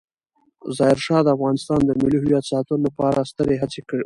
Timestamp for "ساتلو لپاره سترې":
2.51-3.55